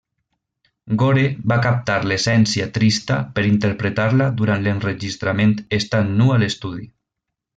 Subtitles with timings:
[1.01, 6.89] Gore va captar l'essència trista per interpretar-la durant l'enregistrament estant nu a l'estudi.